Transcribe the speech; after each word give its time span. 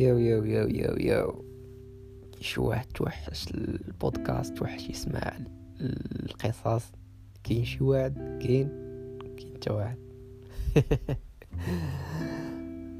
yo 0.00 0.18
yo 0.18 0.44
yo 0.44 0.68
yo 0.68 0.96
yo. 0.96 1.44
شي 2.40 2.60
واحد 2.60 2.86
توحش 2.86 3.50
البودكاست 3.54 4.56
توحش 4.58 4.90
يسمع 4.90 5.38
القصص. 5.80 6.92
كاين 7.44 7.64
شي 7.64 7.84
واحد؟ 7.84 8.38
كاين؟ 8.42 8.68
كاين 9.36 9.54
حتى 9.54 9.72
واحد. 9.72 9.98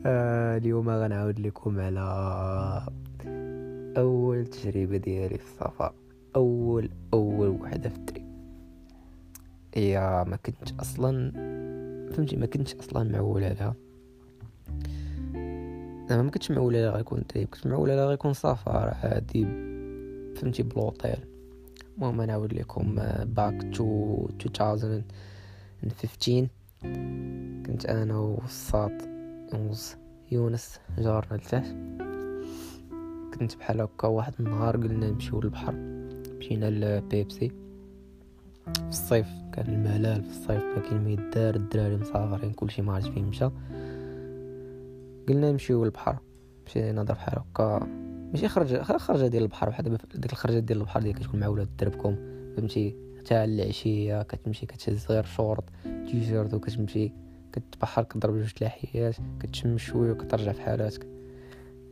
آه 0.06 0.56
اليوم 0.56 0.90
غنعاود 0.90 1.40
لكم 1.40 1.80
على 1.80 2.00
أول 3.96 4.46
تجربة 4.46 4.96
ديالي 4.96 5.38
في 5.38 5.44
السفر 5.44 5.92
أول 6.36 6.90
أول 7.14 7.48
وحدة 7.48 7.88
في 7.88 7.96
ال 7.96 8.02
trip. 8.02 8.29
هي 9.74 10.24
ما 10.26 10.36
كنتش 10.36 10.72
أصلا 10.80 11.32
فهمتي 12.12 12.36
ما 12.36 12.46
كنتش 12.46 12.74
أصلا 12.74 13.10
معول 13.12 13.44
عليها. 13.44 13.74
أنا 16.10 16.22
ما 16.22 16.30
كنتش 16.30 16.50
معول 16.50 16.76
على 16.76 16.88
غيكون 16.88 17.26
trip 17.27 17.48
كنت 17.48 17.66
معول 17.66 17.90
على 17.90 18.06
غيكون 18.06 18.32
سفر 18.32 18.94
عادي 19.02 19.44
فهمتي 20.36 20.62
بلوطيل 20.62 21.18
المهم 21.96 22.22
نعاود 22.22 22.52
لكم 22.52 22.94
back 23.24 23.74
to 23.74 24.28
2015 24.44 26.48
كنت 27.66 27.86
أنا 27.86 28.16
والساط 28.16 28.92
يونس 30.32 30.80
جارنا 30.98 31.36
لتحت 31.36 31.74
كنت 33.38 33.56
بحال 33.56 33.80
هكا 33.80 34.09
واحد 34.09 34.34
النهار 34.40 34.76
قلنا 34.76 35.10
نمشيو 35.10 35.40
للبحر 35.40 35.74
مشينا 36.38 36.70
لبيبسي. 36.70 37.52
في 38.74 38.88
الصيف 38.88 39.26
كان 39.52 39.74
الملال 39.74 40.24
في 40.24 40.30
الصيف 40.30 40.62
ما 40.62 40.78
كاين 40.78 41.04
ما 41.04 41.10
يدار 41.10 41.54
الدراري 41.54 41.96
مسافرين 41.96 42.52
كلشي 42.52 42.82
ما 42.82 42.95
عرفت 42.95 43.09
فين 43.09 43.24
مشى. 43.24 43.48
قلنا 45.28 45.52
نمشيو 45.52 45.84
للبحر. 45.84 46.18
مشينا 46.66 46.93
نهضر 46.93 47.15
بحال 47.15 47.38
هكا. 47.38 47.87
ماشي 48.32 48.48
خرج 48.48 48.80
خرجة 48.82 49.26
ديال 49.26 49.43
البحر 49.43 49.68
بحال 49.68 49.84
دابا 49.84 49.98
ديك 50.15 50.32
الخرجة 50.32 50.59
ديال 50.59 50.79
البحر 50.79 51.01
ديال 51.01 51.15
كتكون 51.15 51.40
مع 51.40 51.48
ولاد 51.48 51.76
دربكم. 51.76 52.16
فهمتي 52.57 52.96
حتى 53.18 53.45
العشية 53.45 54.23
كتمشي 54.23 54.66
كتهز 54.66 55.06
غير 55.10 55.24
شورت 55.24 55.65
تيشيرت 55.84 56.54
وكتمشي 56.54 57.12
كتبحر 57.52 58.02
كضرب 58.02 58.34
جوج 58.34 58.52
تلاحيات 58.52 59.16
كتشم 59.40 59.79
شوية 59.79 60.12
وكترجع 60.12 60.52
في 60.52 60.62
حالاتك. 60.62 61.06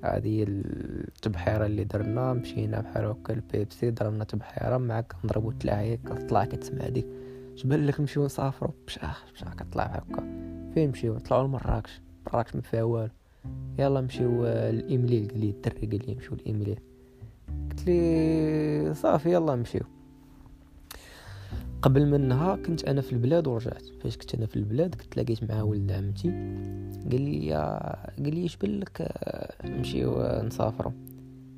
هذه 0.05 0.29
هي 0.29 0.43
التبحيرة 0.43 1.67
اللي 1.67 1.85
درنا. 1.85 2.33
مشينا 2.33 2.81
بحال 2.81 3.05
هكا 3.05 3.33
البيبسي 3.33 3.91
ضربنا 3.91 4.25
تبحيرة 4.25 4.77
مع 4.77 5.01
كنضربو 5.01 5.51
التلاحية 5.51 5.97
كتطلع 5.97 6.45
كتسمع 6.45 6.89
ديك 6.89 7.07
جبال 7.57 7.87
لك 7.87 8.01
نمشيو 8.01 8.25
نسافرو 8.25 8.75
بشاخ 8.87 9.25
بشاخ 9.33 9.55
كطلع 9.55 9.85
هكا. 9.85 10.23
فين 10.75 10.89
نمشيو 10.89 11.15
نطلعو 11.15 11.47
لمراكش. 11.47 12.01
مراكش 12.27 12.55
ما 12.55 12.61
فيها 12.61 12.83
والو. 12.83 13.11
يلا 13.79 14.01
نمشيو 14.01 14.47
الامليل 14.47 15.29
قال 15.29 15.41
لي 15.41 15.51
الدري 15.51 15.87
قال 15.87 16.07
لي 16.07 16.15
نمشيو 16.15 16.33
الامليل 16.33 16.79
قلت 17.71 17.87
لي 17.87 18.95
صافي 18.95 19.33
يلا 19.33 19.55
نمشيو 19.55 19.83
قبل 21.83 22.07
منها 22.07 22.57
كنت 22.57 22.85
أنا 22.85 23.01
في 23.01 23.13
البلاد 23.13 23.47
ورجعت. 23.47 23.83
فاش 24.03 24.17
كنت 24.17 24.35
أنا 24.35 24.47
في 24.47 24.57
البلاد 24.57 24.95
كنت 24.95 25.17
لاقيت 25.17 25.51
مع 25.51 25.63
ولد 25.63 25.93
عمتي. 25.93 26.29
قال 27.11 27.21
لي 27.21 27.55
قال 28.19 28.35
لي 28.35 28.45
اش 28.45 28.57
بالك 28.57 29.01
آه، 29.01 29.69
نمشيو 29.69 30.43
نسافروا 30.43 30.93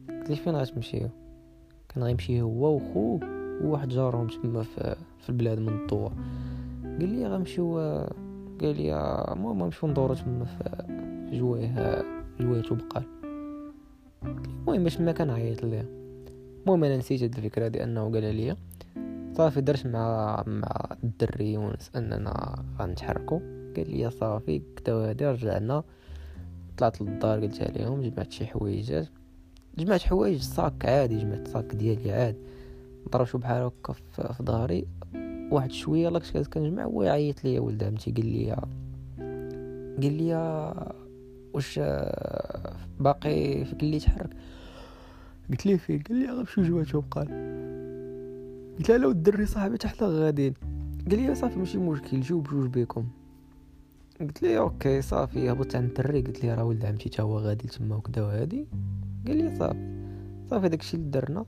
قلت 0.08 0.30
لي 0.30 0.36
فين 0.36 0.56
غتمشيو؟ 0.56 1.08
كان 1.88 2.04
غيمشي 2.04 2.42
هو 2.42 2.76
وخوه 2.76 3.20
وواحد 3.62 3.88
جارهم 3.88 4.26
تما 4.26 4.62
في, 4.62 4.96
البلاد 5.28 5.58
من 5.58 5.68
الضوء 5.68 6.10
قال 6.84 7.08
لي 7.08 7.26
غنمشيو 7.26 7.78
آه، 7.78 8.12
قال 8.60 8.76
لي 8.76 8.94
المهم 9.32 9.64
نمشيو 9.64 9.88
ندورو 9.88 10.14
تما 10.14 10.44
في 10.44 11.38
جويه 11.38 12.04
جويه 12.40 12.62
وبقال 12.70 13.04
المهم 14.24 14.84
باش 14.84 15.00
ما 15.00 15.12
كنعيط 15.12 15.62
ليه. 15.64 15.88
المهم 16.62 16.84
أنا 16.84 16.96
نسيت 16.96 17.22
هاد 17.22 17.36
الفكرة 17.36 17.68
دي 17.68 17.84
أنه 17.84 18.12
قال 18.12 18.34
لي 18.34 18.56
صافي 19.36 19.60
درت 19.60 19.86
مع 19.86 20.42
مع 20.46 20.96
الدري 21.04 21.52
يونس 21.52 21.90
أننا 21.96 22.64
غنتحركو. 22.78 23.40
قال 23.76 23.90
لي 23.90 24.10
صافي 24.10 24.62
كدا 24.76 24.92
هادي 24.92 25.26
رجعنا 25.26 25.84
طلعت 26.78 27.02
للدار 27.02 27.40
قلت 27.40 27.62
عليهم 27.62 28.02
جمعت 28.02 28.32
شي 28.32 28.46
حوايجات 28.46 29.08
جمعت 29.78 30.02
حوايج 30.02 30.40
صاك 30.40 30.86
عادي 30.86 31.18
جمعت 31.18 31.48
صاك 31.48 31.74
ديالي 31.74 32.12
عاد 32.12 32.36
ضرب 33.12 33.26
شو 33.26 33.38
بحال 33.38 33.62
هكا 33.62 33.92
في 33.92 34.42
ظهري. 34.42 34.86
واحد 35.50 35.72
شوية 35.72 36.06
يلاه 36.06 36.18
كنت 36.18 36.46
كنجمع 36.46 36.84
هو 36.84 37.02
يعيط 37.02 37.44
ليا 37.44 37.60
ولد 37.60 37.84
عمتي 37.84 38.10
قال 38.12 38.26
لي 38.26 38.56
قال 40.02 40.12
لي 40.12 40.34
واش 41.54 41.80
باقي 43.00 43.64
فيك 43.64 43.82
اللي 43.82 43.98
تحرك 43.98 44.30
قلت 45.50 45.66
ليه 45.66 45.76
فين 45.76 46.02
قال 46.02 46.16
لي 46.18 46.26
غنمشيو 46.26 46.64
جيهة 46.64 47.00
توبقال 47.00 47.28
قلت 48.78 48.90
له 48.90 49.10
الدري 49.10 49.46
صاحبي 49.46 49.76
تحت 49.76 50.02
غاديين 50.02 50.54
قال 51.10 51.22
لي 51.22 51.34
صافي 51.34 51.58
ماشي 51.58 51.78
مشكل 51.78 52.20
جيو 52.20 52.40
بجوج 52.40 52.70
بيكم. 52.70 53.08
قلت 54.20 54.42
لي 54.42 54.58
okay 54.58 55.02
صافي 55.02 55.52
هبطت 55.52 55.76
عند 55.76 55.88
الدري. 55.88 56.22
قلت 56.22 56.44
لي 56.44 56.54
راه 56.54 56.64
ولد 56.64 56.84
عمتي 56.84 57.08
تا 57.08 57.22
هو 57.22 57.38
غادي 57.38 57.68
تما 57.68 57.96
وكدا 57.96 58.22
وهادي. 58.22 58.66
قال 59.26 59.36
لي 59.36 59.56
صافي 59.58 59.78
صافي 60.50 60.68
داكشي 60.68 60.96
اللي 60.96 61.10
درنا. 61.10 61.44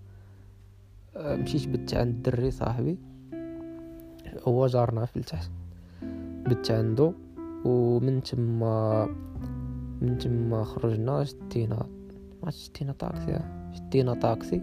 آه، 1.16 1.36
مشيت 1.36 1.68
بت 1.68 1.94
عند 1.94 2.14
الدري 2.14 2.50
صاحبي. 2.50 2.98
هو 4.38 4.66
جارنا 4.66 5.04
في 5.04 5.16
التحت. 5.16 5.50
بت 6.46 6.70
عنده 6.70 7.12
ومن 7.64 8.22
تما 8.22 9.06
من 10.00 10.18
تما 10.18 10.64
خرجنا 10.64 11.24
شدينا 11.24 11.86
ما 12.42 12.50
شدينا 12.50 12.92
طاكسي. 12.92 13.41
شدينا 13.74 14.14
طاكسي. 14.14 14.62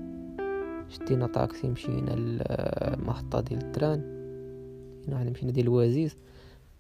شدينا 0.90 1.28
طاكسي 1.28 1.68
مشينا 1.68 2.12
للمحطة 2.12 3.42
ديال 3.42 3.62
التران. 3.62 4.02
هنا 5.08 5.30
مشينا 5.30 5.52
ديال 5.52 5.66
الوازيز 5.66 6.16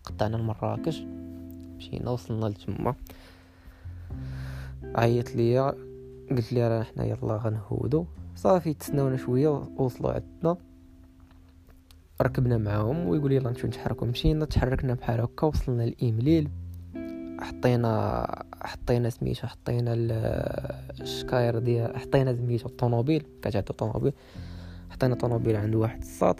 قطعنا 0.04 0.38
لمراكش 0.38 1.04
مشينا 1.78 2.12
وصلنا 2.12 2.46
لتما. 2.46 2.96
عيط 4.96 5.36
ليا. 5.36 5.74
قلت 6.31 6.54
لي 6.54 6.68
راه 6.68 6.84
حنا 6.84 7.04
يلا 7.06 7.38
غنهودو. 7.38 8.06
صافي 8.36 8.74
تسناونا 8.74 9.18
شوية 9.18 9.50
وصلوا 9.78 10.12
عندنا. 10.12 10.58
ركبنا 12.22 12.58
معاهم 12.58 13.08
ويقول 13.08 13.32
يلا 13.32 13.50
نمشيو 13.50 13.68
نتحركوا 13.70 14.08
مشينا 14.08 14.46
تحركنا 14.46 14.94
بحال 14.94 15.20
هكا 15.20 15.48
وصلنا 15.48 15.84
لإيمليل. 15.84 16.50
حطينا 17.40 18.46
حطينا 18.62 19.10
سميتو 19.10 19.48
حطينا 19.48 19.94
الشكاير 21.02 21.60
ديال 21.60 21.98
حطينا 21.98 22.36
سميتو 22.36 22.68
الطوموبيل 22.68 23.24
كتعطي 23.42 23.74
طوموبيل 23.74 24.14
حطينا 24.90 25.16
طوموبيل 25.16 25.56
عند 25.56 25.76
واحد 25.76 25.98
الصاد 26.02 26.36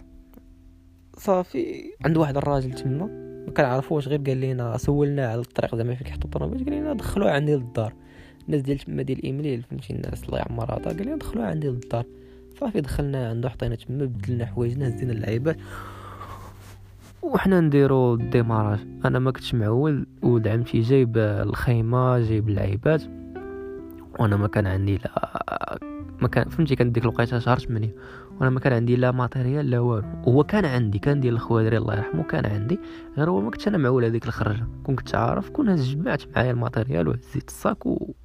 صافي. 1.16 1.92
عند 2.04 2.16
واحد 2.16 2.36
الراجل 2.36 2.72
تما. 2.72 3.06
ما 3.46 3.52
كنعرفوش 3.52 4.08
غير 4.08 4.20
قال 4.26 4.36
لينا 4.36 4.76
سولنا 4.76 5.28
على 5.28 5.40
الطريق. 5.40 5.76
زعما 5.76 5.94
فين 5.94 6.06
كيحطوا 6.06 6.24
الطوموبيل 6.24 6.64
قال 6.64 6.74
لنا 6.74 6.92
دخلوها 6.92 7.30
عندي 7.32 7.54
للدار. 7.54 7.94
الناس 8.46 8.62
ديال 8.62 8.78
تما 8.78 9.02
ديال 9.02 9.18
الايميل 9.18 9.62
فهمتي 9.62 9.92
الناس 9.92 10.24
الله 10.24 10.38
يعمرها 10.38 10.74
قال 10.74 11.06
لنا 11.06 11.16
دخلوها 11.16 11.46
عندي 11.46 11.68
للدار. 11.68 12.04
صافي 12.60 12.80
دخلنا 12.80 13.28
عنده 13.28 13.48
حطينا 13.48 13.74
تما 13.74 14.04
بدلنا 14.04 14.46
حوايجنا 14.46 14.88
هزينا 14.88 15.12
اللعيبات. 15.12 15.56
وحنا 17.22 17.60
نديرو 17.60 18.14
الديماراج. 18.14 18.78
أنا 19.04 19.18
ما 19.18 19.30
كنتش 19.30 19.54
معول 19.54 20.06
ولد 20.22 20.48
عمتي 20.48 20.80
جايب 20.80 21.18
الخيمة 21.18 22.18
جايب 22.18 22.48
اللعيبات. 22.48 23.02
وأنا 24.18 24.36
ما 24.36 24.48
كان 24.48 24.66
عندي 24.66 24.96
لا 24.96 25.78
ما 26.20 26.28
كان 26.28 26.48
فهمتي 26.48 26.76
كان 26.76 26.92
ديك 26.92 27.02
الوقيتة 27.02 27.38
شهر 27.38 27.58
8 27.58 27.94
وأنا 28.40 28.50
ما 28.50 28.60
كان 28.60 28.72
عندي 28.72 28.96
لا 28.96 29.10
matériel 29.10 29.70
لا 29.70 29.78
والو. 29.78 30.08
هو 30.28 30.44
كان 30.44 30.64
عندي 30.64 30.98
كان 30.98 31.20
ديال 31.20 31.34
الخوادري 31.34 31.76
الله 31.76 31.96
يرحمه 31.96 32.22
كان 32.22 32.46
عندي. 32.46 32.80
غير 33.16 33.30
هو 33.30 33.40
ما 33.40 33.50
كنتش 33.50 33.68
أنا 33.68 33.78
معول 33.78 34.04
هذيك 34.04 34.26
الخرجة. 34.26 34.66
كون 34.84 34.96
كنت 34.96 35.14
عارف 35.14 35.50
كون 35.50 35.76
جمعت 35.76 36.22
معايا 36.28 36.50
ال 36.50 36.56
matériel 36.56 37.08
وهزيت 37.08 37.48
الصاك 37.48 37.78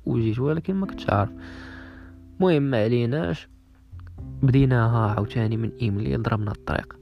وجيت 0.06 0.40
ولكن 0.40 0.76
ما 0.76 0.86
كنتش 0.86 1.10
عارف. 1.10 1.32
المهم 2.40 2.64
ما 2.64 2.84
عليناش. 2.84 3.53
بديناها 4.20 5.12
عاوتاني 5.16 5.58
من 5.58 5.72
إمليل 5.82 6.22
ضربنا 6.22 6.52
الطريق 6.52 6.98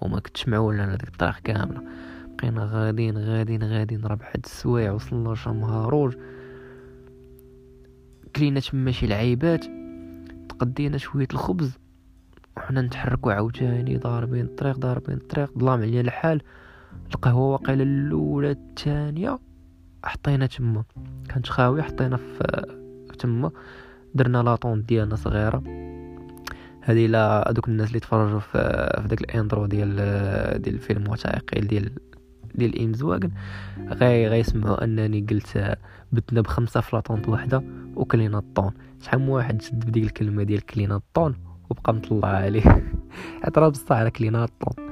وما 0.00 0.20
كنتش 0.20 0.48
معول 0.48 0.80
أنا 0.80 0.96
ديك 0.96 1.08
الطريق 1.08 1.38
كامله 1.38 1.82
بقينا 2.38 2.64
غاديين 2.72 3.18
غاديين 3.18 3.62
غاديين 3.62 4.06
ربع 4.06 4.32
السوايع 4.44 4.92
وصلنا 4.92 5.28
لشمهاروش 5.28 6.14
كلينا 8.36 8.60
تما 8.60 8.90
شي 8.90 9.06
لعيبات 9.06 9.64
تقدينا 10.48 10.98
شوية 10.98 11.28
الخبز 11.32 11.78
وحنا 12.56 12.82
نتحركوا 12.82 13.32
عاوتاني 13.32 13.96
ضاربين 13.96 14.44
الطريق 14.44 14.78
ضاربين 14.78 15.16
الطريق 15.16 15.58
ظلام 15.58 15.80
علينا 15.80 16.00
الحال. 16.00 16.42
القهوة 17.14 17.52
واقيلا 17.52 17.82
الأولى 17.82 18.50
الثانية 18.50 19.38
حطينا 20.04 20.46
تما. 20.46 20.84
كانت 21.28 21.46
خاوية 21.46 21.82
حطينا 21.82 22.16
في 22.16 22.66
تما. 23.18 23.50
درنا 24.14 24.42
لاطون 24.42 24.84
ديالنا 24.84 25.16
صغيرة. 25.16 25.62
هذه 26.84 27.06
لا 27.06 27.52
دوك 27.52 27.68
الناس 27.68 27.88
اللي 27.88 28.00
تفرجوا 28.00 28.40
في 28.40 28.58
في 29.02 29.08
داك 29.08 29.20
الإنترو 29.20 29.66
ديال 29.66 29.96
ديال 30.62 30.74
الفيلم 30.74 31.08
وثائقي 31.08 31.60
ديال 31.60 31.92
ديال 32.54 32.74
الامزواغن 32.74 33.30
غي 33.88 34.28
غيسمعوا 34.28 34.84
أنني 34.84 35.26
قلت 35.30 35.78
بتنا 36.12 36.40
بخمسة 36.40 36.80
فلاطونط 36.80 37.28
وحدة 37.28 37.62
وكلينا 37.96 38.38
الطون. 38.38 38.72
شحال 39.00 39.20
من 39.20 39.28
واحد 39.28 39.62
شد 39.62 39.84
بديك 39.86 40.04
الكلمة 40.04 40.42
ديال 40.42 40.60
كلينا 40.66 40.96
الطون 40.96 41.34
وبقى 41.70 41.94
مطلع 41.94 42.28
عليه. 42.28 42.62
اعتراف 43.44 43.72
بصح 43.72 43.92
على 43.92 44.10
كلينا 44.10 44.44
الطون. 44.44 44.86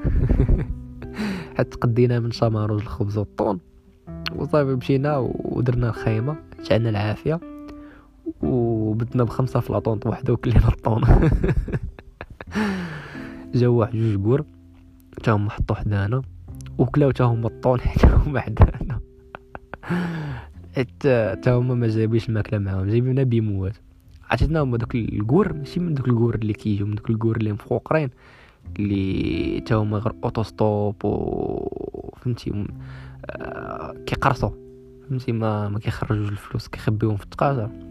حتى 1.57 1.77
قدينا 1.77 2.19
من 2.19 2.31
شماروج 2.31 2.81
الخبز 2.81 3.17
والطون. 3.17 3.59
وصافي 4.35 4.75
مشينا 4.75 5.17
ودرنا 5.17 5.89
الخيمة 5.89 6.35
شعلنا 6.63 6.89
العافية. 6.89 7.39
وبدنا 9.01 9.23
بخمسة 9.23 9.59
فلاطونط 9.59 10.07
وحده 10.07 10.33
وكلينا 10.33 10.67
الطون 10.73 11.01
جاو 13.53 13.73
واحد 13.73 13.95
جوج 13.95 14.23
كور 14.23 14.45
تا 15.23 15.31
هما 15.31 15.49
حطو 15.49 15.73
حدانا 15.73 16.21
وكلاو 16.77 17.11
تا 17.11 17.23
هما 17.23 17.47
الطون 17.47 17.81
حتى 17.81 18.07
هما 18.07 18.39
حدانا 18.39 18.99
حتى 20.77 21.35
تا 21.43 21.53
هما 21.53 21.75
ما 21.75 21.87
جايبينش 21.87 22.29
الماكلة 22.29 22.59
معاهم 22.59 22.87
جايبينها 22.87 23.23
بيموات. 23.23 23.75
عرفتنا 24.29 24.59
هما 24.59 24.77
دوك 24.77 24.95
الكور 24.95 25.53
ماشي 25.53 25.79
من 25.79 25.93
دوك 25.93 26.07
الكور 26.07 26.35
اللي 26.35 26.53
كيجيو 26.53 26.85
من 26.85 26.95
دوك 26.95 27.09
الكور 27.09 27.37
اللي 27.37 27.53
مفوقرين 27.53 28.09
اللي 28.79 29.59
تا 29.61 29.75
هما 29.75 29.97
غير 29.97 30.13
اوتوستوب 30.23 31.05
و 31.05 32.13
فهمتي 32.21 32.65
آه 33.25 33.95
كيقرصوا 34.05 34.49
فهمتي 35.09 35.31
ما 35.31 35.69
ما 35.69 35.79
كيخرجوش 35.79 36.29
الفلوس 36.29 36.67
كيخبيوهم 36.67 37.17
في 37.17 37.23
التقاطع. 37.23 37.90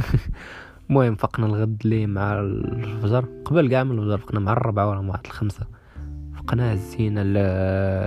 المهم 0.90 1.14
فقنا 1.14 1.46
الغد 1.46 1.82
لي 1.84 2.06
مع 2.06 2.40
الفجر. 2.40 3.24
قبل 3.44 3.68
كاع 3.68 3.84
من 3.84 3.98
الفجر 3.98 4.18
فقنا 4.18 4.40
مع 4.40 4.52
الربعة 4.52 4.90
ولا 4.90 5.00
مع 5.00 5.20
الخمسة. 5.24 5.66
فقنا 6.36 6.74
هزينا 6.74 7.22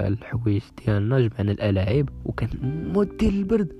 الحوايج 0.08 0.62
ديالنا 0.86 1.20
جمعنا 1.20 1.52
الألاعيب 1.52 2.10
وكان 2.26 2.50
موت 2.94 3.20
ديال 3.20 3.34
البرد. 3.34 3.74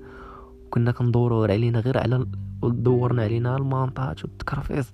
وكنا 0.66 0.92
كندورو 0.92 1.44
علينا 1.44 1.80
غير 1.80 1.98
على 1.98 2.26
دورنا 2.62 3.22
علينا 3.22 3.56
المانطات 3.56 4.24
والتكرفيس 4.24 4.92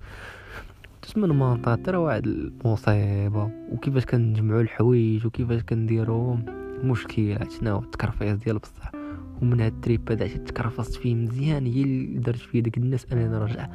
من 1.16 1.24
المانطات 1.24 1.88
راه 1.88 1.98
واحد 1.98 2.26
المصيبة. 2.26 3.50
وكيفاش 3.72 4.04
كنجمعو 4.04 4.60
الحوايج 4.60 5.26
وكيفاش 5.26 5.62
كنديروهم 5.62 6.44
مشكل 6.84 7.32
عرفتنا 7.32 7.78
التكرفيس 7.78 8.36
ديال 8.36 8.58
بصح. 8.58 8.95
ومن 9.42 9.60
هاد 9.60 9.72
ال 9.72 9.80
trip 9.80 10.12
هذا 10.12 10.24
عشت 10.24 10.36
تكرفصت 10.36 10.94
فيه 10.94 11.14
مزيان 11.14 11.66
هي 11.66 11.82
اللي 11.82 12.18
درت 12.18 12.36
فيه 12.36 12.60
داك 12.60 12.78
الناس 12.78 13.06
أنا 13.12 13.28
نرجع. 13.28 13.68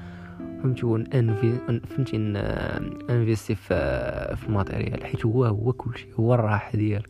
فهمتي 0.63 0.85
انفي 1.19 1.79
فهمتي؟ 1.87 2.17
investi 3.09 3.55
في 3.55 3.75
في 4.35 4.47
ال 4.47 4.53
matériel 4.53 5.03
حيت 5.03 5.25
هو 5.25 5.45
هو 5.45 5.73
كلشي 5.73 6.07
هو 6.19 6.33
الراحه 6.33 6.77
ديالك. 6.77 7.09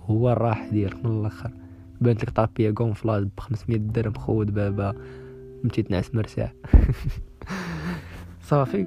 هو 0.00 0.32
الراحه 0.32 0.70
ديالك 0.70 1.04
من 1.04 1.20
الأخر. 1.20 1.50
بانت 2.00 2.22
لك 2.22 2.30
tapis 2.30 2.70
gonflable 2.70 3.22
ب 3.22 3.40
500 3.40 3.78
درهم 3.78 4.14
خود 4.14 4.54
بابا. 4.54 4.94
فهمتي؟ 5.62 5.82
تنعس 5.82 6.14
مرتاح. 6.14 6.52
صافي. 8.50 8.86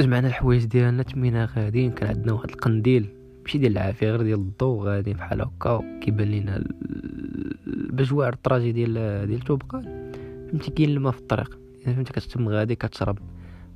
جمعنا 0.00 0.28
الحوايج 0.28 0.64
ديالنا 0.64 1.02
تمينا 1.02 1.48
غاديين 1.56 1.90
كان 1.90 2.08
عندنا 2.08 2.32
واحد 2.32 2.50
القنديل. 2.50 3.15
ماشي 3.46 3.58
ديال 3.58 3.72
العافيه 3.72 4.10
غير 4.10 4.22
ديال 4.22 4.38
الضو 4.38 4.82
غادي 4.84 5.14
بحال 5.14 5.40
هكا 5.40 6.00
كيبان 6.00 6.28
لينا 6.28 6.64
بجوار 7.66 8.32
ال 8.32 8.38
trajet 8.38 8.72
ديال 8.72 9.26
ديال 9.26 9.40
توبقال 9.40 10.12
فهمتي؟ 10.50 10.70
كاين 10.70 10.90
الماء 10.90 11.12
في 11.12 11.18
الطريق. 11.18 11.58
يعني 11.82 11.94
فهمتي؟ 11.94 12.12
كتتم 12.12 12.48
غادي 12.48 12.74
كتشرب. 12.74 13.18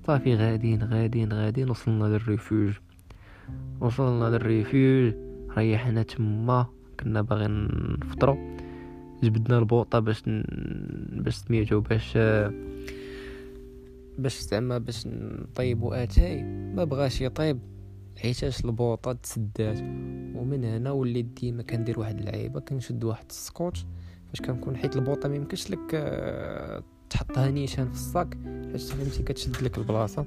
صافي 0.06 0.34
غاديين 0.34 0.82
غاديين 0.82 1.32
غاديين 1.32 1.70
وصلنا 1.70 2.04
لل 2.04 2.21
refuge 2.21 2.72
وصلنا 3.80 4.24
لل 4.36 4.56
refuge 4.56 5.14
ريحنا 5.56 6.02
تما. 6.02 6.66
كنا 7.00 7.22
باغيين 7.22 7.68
نفطرو. 8.00 8.56
جبدنا 9.22 9.58
البوطة 9.58 9.98
باش 9.98 10.28
ن... 10.28 10.42
باش 11.22 11.34
سميتو 11.34 11.80
باش 11.80 12.18
باش 14.18 14.40
زعما 14.40 14.78
باش 14.78 15.06
نطيبو 15.06 15.92
آتاي. 15.92 16.42
ما 16.42 16.84
بغاش 16.84 17.20
يطيب. 17.20 17.58
حيتاش 18.20 18.64
البوطة 18.64 19.12
تسدات. 19.12 19.78
ومن 20.36 20.64
هنا 20.64 20.90
وليت 20.90 21.24
ديما 21.24 21.62
كندير 21.62 22.00
واحد 22.00 22.18
اللعيبة 22.18 22.60
كنشد 22.60 23.04
واحد 23.04 23.24
السكوتش. 23.30 23.86
فاش 24.28 24.40
كنكون 24.40 24.76
حيت 24.76 24.96
البوطة 24.96 25.28
ما 25.28 25.36
يمكنش 25.36 25.70
لك 25.70 25.94
آه، 25.94 26.82
تحطها 27.10 27.50
نيشان 27.50 27.88
في 27.88 27.94
الصاك. 27.94 28.38
حيت 28.72 28.80
فهمتي 28.80 29.22
كتشد 29.22 29.62
لك 29.62 29.78
البلاصة. 29.78 30.26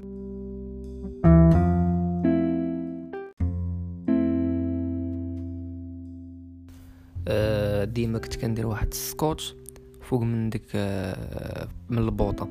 آه، 7.28 7.84
ديما 7.84 8.18
كنت 8.18 8.36
كندير 8.36 8.66
واحد 8.66 8.86
السكوتش 8.86 9.54
فوق 10.00 10.22
من 10.22 10.50
ديك 10.50 10.66
آه، 10.74 11.68
من 11.88 11.98
البوطة. 11.98 12.48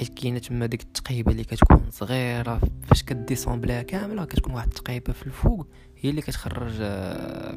حيت 0.00 0.14
كاينة 0.14 0.38
تما 0.38 0.66
ديك 0.66 0.82
التقيبه 0.82 1.32
اللي 1.32 1.44
كتكون 1.44 1.82
صغيرة 1.90 2.60
فاش 2.82 3.02
كديسومبليها 3.02 3.82
كاملة 3.82 4.24
كتكون 4.24 4.54
واحد 4.54 4.66
التقيبه 4.68 5.12
في 5.12 5.26
الفوق 5.26 5.66
هي 5.96 6.10
اللي 6.10 6.22
كتخرج 6.22 6.72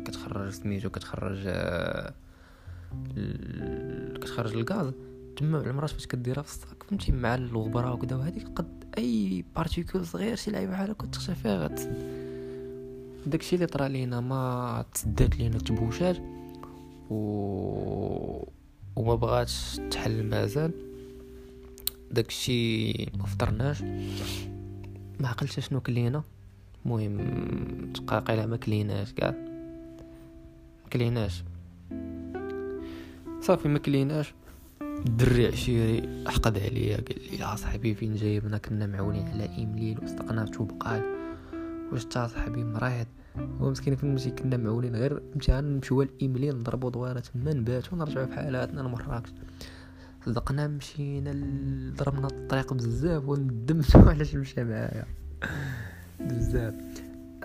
كتخرج 0.03 0.49
سميتو 0.49 0.89
كتخرج 0.89 1.37
كتخرج 4.21 4.53
الغاز. 4.53 4.93
تما 5.37 5.61
العمرات 5.61 5.89
فاش 5.89 6.05
كديرها 6.05 6.41
في 6.43 6.49
الصاك 6.49 6.83
فهمتي 6.83 7.11
مع 7.11 7.35
الغبرة 7.35 7.93
وكذا 7.93 8.15
وهذيك 8.15 8.47
قد 8.55 8.83
أي 8.97 9.45
بارتيكول 9.55 10.05
صغير 10.05 10.35
شي 10.35 10.51
لعيبة 10.51 10.71
بحال 10.71 10.91
هكا 10.91 11.07
تخشى 11.07 11.35
فيها 11.35 11.69
داكشي 13.25 13.55
اللي 13.55 13.65
طرا 13.65 13.87
لينا 13.87 14.19
ما 14.19 14.85
تسدات 14.93 15.39
لينا 15.39 15.57
تبوشات 15.57 16.17
و 17.09 17.17
وما 18.95 19.15
بغاتش 19.15 19.79
تحل 19.91 20.23
مازال. 20.23 20.92
داكشي 22.13 22.91
ما 22.93 23.25
فطرناش. 23.25 23.81
ما 25.19 25.27
عقلتش 25.27 25.67
شنو 25.67 25.81
كلينا. 25.81 26.23
المهم 26.85 27.17
تقاقيلا 27.93 28.45
ما 28.45 28.57
كليناش 28.57 29.13
كاع. 29.13 29.31
ما 30.83 30.89
كليناش. 30.93 31.43
صافي 33.41 33.67
ما 33.67 33.79
كليناش. 33.79 34.33
الدري 34.81 35.47
عشيري 35.47 36.23
حقد 36.27 36.57
عليا 36.57 36.95
قال 36.95 37.31
لي 37.31 37.37
يا 37.39 37.55
صاحبي 37.55 37.95
فين 37.95 38.15
جايبنا؟ 38.15 38.57
كنا 38.57 38.87
معولين 38.87 39.27
على 39.27 39.49
ايميل 39.57 40.03
وصدقنا 40.03 40.45
بقال 40.59 41.01
واش 41.91 42.05
تا 42.05 42.27
صاحبي 42.27 42.63
مريض 42.63 43.07
هو 43.61 43.69
مسكين 43.69 43.95
فين 43.95 44.15
مشي؟ 44.15 44.29
كنا 44.29 44.57
معولين 44.57 44.95
غير 44.95 45.21
امتحان 45.35 45.63
نمشيو 45.63 46.01
الايميلين 46.01 46.55
نضربو 46.55 46.89
دوارة 46.89 47.19
تما 47.19 47.53
نباتو 47.53 47.95
نرجعو 47.95 48.25
في 48.25 48.33
حالاتنا 48.33 48.81
لمراكش 48.81 49.29
صدقنا 50.25 50.67
مشينا 50.67 51.31
ضربنا 51.97 52.27
الطريق 52.27 52.73
بزاف 52.73 53.27
وندمتو 53.27 53.99
علاش 54.09 54.35
مشى 54.35 54.63
معايا. 54.63 55.05
بزاف. 56.19 56.73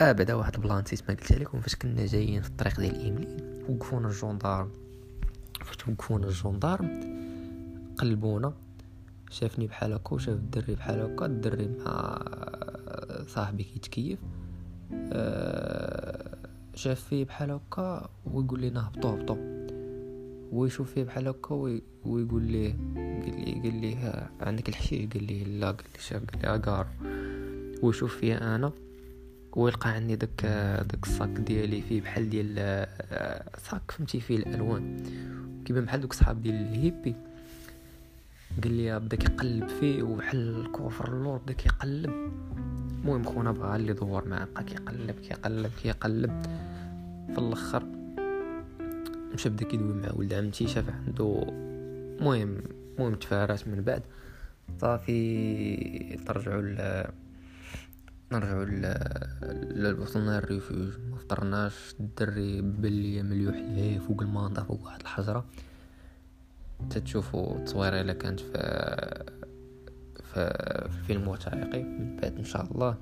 آه 0.00 0.12
بعدا 0.12 0.34
واحد 0.34 0.54
البلانتيس 0.54 1.02
ما 1.02 1.08
قلت 1.14 1.32
لكم 1.32 1.60
فاش 1.60 1.76
كنا 1.76 2.06
جايين 2.06 2.42
في 2.42 2.48
الطريق 2.48 2.80
ديال 2.80 2.94
إمليل 2.94 3.36
وقفونا 3.68 4.08
ال 4.08 4.14
gendarmes 4.14 4.68
فاش 5.64 5.88
وقفونا 5.88 6.26
ال 6.26 6.34
gendarmes 6.34 7.00
قلبونا 7.98 8.52
شافني 9.30 9.66
بحال 9.66 9.92
هكا 9.92 10.14
وشاف 10.14 10.36
الدري 10.36 10.74
بحال 10.74 11.00
هكا. 11.00 11.26
الدري 11.26 11.68
مع 11.68 12.18
صاحبي 13.26 13.62
كيتكيف. 13.62 14.18
آه، 15.12 16.36
شاف 16.74 17.00
فيه 17.00 17.24
بحال 17.24 17.50
هكا 17.50 18.08
ويقول 18.26 18.60
لي 18.60 18.68
هبطوا 18.68 19.10
هبطوا 19.10 19.57
ويشوف 20.52 20.92
فيه 20.92 21.04
بحال 21.04 21.28
هكا 21.28 21.54
ويقول 22.04 22.42
ليه 22.42 22.72
قال 22.72 23.40
لي 23.40 23.60
قال 23.62 23.80
لي 23.80 24.28
عندك 24.40 24.68
الحشيش؟ 24.68 25.08
قال 25.12 25.24
لي 25.24 25.44
لا 25.44 25.66
قال 25.66 25.84
لي 25.94 26.00
شاف؟ 26.00 26.22
قال 26.24 26.42
لي 26.42 26.48
اقار 26.48 26.86
ويشوف 27.82 28.16
فيه 28.16 28.54
أنا 28.56 28.72
ويلقى 29.56 29.90
عندي 29.90 30.16
داك 30.16 30.44
داك 30.90 31.06
الصاك 31.06 31.28
ديالي 31.28 31.82
فيه 31.82 32.00
بحال 32.00 32.30
ديال 32.30 32.54
آه، 32.58 33.44
صاك 33.70 33.90
فهمتي 33.90 34.20
فيه 34.20 34.36
الألوان. 34.36 34.96
كيبان 35.64 35.84
بحال 35.84 36.00
دوك 36.00 36.12
صحاب 36.12 36.42
ديال 36.42 36.54
ال 36.54 36.62
hippie. 36.62 37.14
قال 38.64 38.72
لي 38.72 38.98
بدا 39.00 39.16
كيقلب 39.16 39.68
فيه 39.68 40.02
وبحال 40.02 40.60
ال 40.60 40.67
coffre 40.67 41.08
اللور 41.12 41.38
بدا 41.38 41.52
كيقلب 41.52 42.10
المهم 43.02 43.24
خونا 43.24 43.52
بغا 43.52 43.76
اللي 43.76 43.90
يدور 43.90 44.28
معاه 44.28 44.48
بقى 44.54 44.64
كيقلب 44.64 45.14
كيقلب 45.22 45.70
كيقلب. 45.82 46.42
في 47.32 47.38
الأخر 47.38 47.82
مشى 49.34 49.48
بدا 49.48 49.64
كيدوي 49.64 49.94
مع 49.94 50.12
ولد 50.12 50.32
عمتي 50.32 50.68
شاف 50.68 50.90
عنده 50.90 51.42
المهم 51.48 52.62
المهم 52.98 53.14
تفارات 53.14 53.68
من 53.68 53.82
بعد. 53.82 54.02
صافي 54.80 56.16
ترجعوا 56.26 56.62
ل 56.62 57.04
نرجعوا 58.32 58.64
ل 58.64 60.00
وصلنا 60.00 60.38
الريفوج 60.38 60.88
ما 61.10 61.16
فطرناش 61.16 61.94
الدري 62.00 62.60
بلي 62.62 63.22
مليوح 63.22 63.54
ليه 63.54 63.98
فوق 63.98 64.22
المانطا 64.22 64.62
فوق 64.62 64.84
واحد 64.84 65.00
الحجرة. 65.00 65.44
تتشوفوا 66.90 67.56
التصويره 67.56 68.00
إلا 68.00 68.12
كانت 68.12 68.40
في 68.40 68.52
في 70.24 70.40
الفيلم 70.84 71.28
وثائقي 71.28 71.82
من 71.82 72.16
بعد 72.22 72.36
إن 72.38 72.44
شاء 72.44 72.72
الله. 72.72 72.96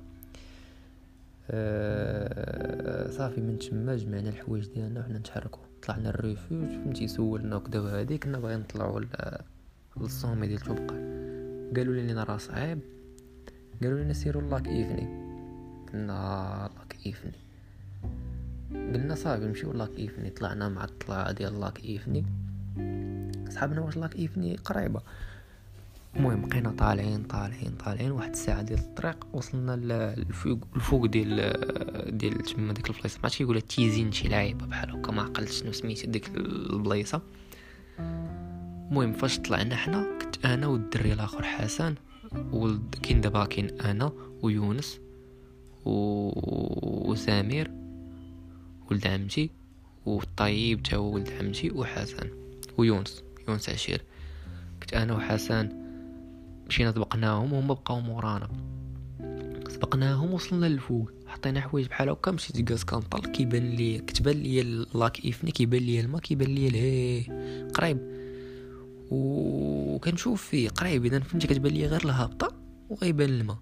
أه 1.51 3.11
صافي 3.11 3.41
من 3.41 3.59
تما 3.59 3.97
جمعنا 3.97 4.29
الحوايج 4.29 4.67
ديالنا 4.67 5.01
وحنا 5.01 5.19
نتحركو. 5.19 5.61
طلعنا 5.87 6.09
ال 6.09 6.18
refuge 6.18 6.69
فهمتي؟ 6.69 7.09
سولنا 7.09 7.57
وكدا 7.57 7.81
وهادي 7.81 8.19
كنا 8.19 8.39
باغيين 8.39 8.61
نطلعو 8.61 9.01
لل 9.97 10.09
sommet 10.09 10.47
ديال 10.47 10.61
توبقال 10.61 11.73
قالوا 11.77 11.95
لنا 11.95 12.25
راه 12.25 12.37
صعيب 12.37 12.79
قالوا 13.83 13.99
لنا 13.99 14.13
سيروا 14.13 14.43
lac 14.43 14.67
إيفني. 14.69 15.07
قلنا 15.93 16.71
lac 16.77 17.07
إيفني. 17.07 17.33
قلنا 18.73 19.15
صافي 19.15 19.45
نمشيو 19.45 19.73
lac 19.73 19.99
إيفني. 19.99 20.31
طلعنا 20.31 20.69
مع 20.69 20.85
الطلعة 20.85 21.33
ديال 21.33 21.61
lac 21.61 21.85
إيفني. 21.85 22.25
صحابنا 23.51 23.81
واش 23.81 23.97
lac 23.97 24.17
إيفني؟ 24.17 24.57
قريبة. 24.57 25.01
المهم 26.17 26.49
بقينا 26.49 26.71
طالعين 26.71 27.23
طالعين 27.23 27.71
طالعين 27.85 28.11
واحد 28.11 28.31
الساعة 28.31 28.63
ديال 28.63 28.79
الطريق 28.79 29.27
وصلنا 29.33 29.77
للفوق 29.77 30.59
الفوق 30.77 31.07
ديال 31.07 32.19
ديال 32.19 32.39
تما 32.39 32.73
ديك 32.73 32.91
البلايصة. 32.91 33.19
ما 33.23 33.29
كيقولها 33.29 33.61
تيزين 33.61 34.13
شي 34.13 34.29
لعيبة 34.29 34.67
بحال 34.67 34.91
هكا 34.91 35.13
ما 35.13 35.23
عقلتش 35.23 35.61
شنو 35.61 35.73
سميت 35.73 36.09
ديك 36.09 36.29
البلايصة. 36.37 37.23
المهم 37.99 39.13
فاش 39.13 39.39
طلعنا 39.39 39.77
حنا 39.77 40.19
كنت 40.23 40.47
أنا 40.47 40.67
والدري 40.67 41.13
الآخر 41.13 41.43
حسن 41.43 41.95
كاين 43.03 43.21
دابا 43.21 43.45
كاين 43.45 43.81
أنا 43.81 44.13
ويونس 44.43 45.01
و... 45.85 45.91
وسمير 47.11 47.71
ولد 48.91 49.07
عمتي 49.07 49.51
والطيب 50.07 50.83
تا 50.83 50.97
هو 50.97 51.15
ولد 51.15 51.31
عمتي 51.41 51.71
وحسن 51.71 52.31
ويونس 52.79 53.23
يونس 53.49 53.69
عشير. 53.69 54.03
كنت 54.81 54.95
أنا 54.95 55.15
وحسن 55.15 55.86
مشينا 56.69 56.93
سبقناهم 56.93 57.53
وهما 57.53 57.75
بقاو 57.75 58.01
مورانا. 58.01 58.49
سبقناهم 59.69 60.35
وصلنا 60.35 60.67
للفوق. 60.67 61.11
حطينا 61.27 61.61
حوايج 61.61 61.87
بحال 61.87 62.09
هكا 62.09 62.31
مشيت 62.31 62.61
جالس 62.61 62.85
كنطل. 62.85 63.31
كيبان 63.31 63.71
لي 63.71 63.99
كتبان 63.99 64.37
لي 64.37 64.63
lac 64.95 65.25
إيفني 65.25 65.51
كيبان 65.51 65.83
لي 65.83 66.01
الماء 66.01 66.21
كيبان 66.21 66.55
لي 66.55 66.67
الهي 66.69 67.23
قريب. 67.75 67.99
وكنشوف 69.11 70.43
فيه 70.43 70.69
قريب 70.69 71.05
إذا 71.05 71.19
فهمتي 71.19 71.47
كتبان 71.47 71.73
لي 71.73 71.87
غير 71.87 72.05
الهابطة 72.05 72.53
وغيبان 72.91 73.29
الماء. 73.29 73.59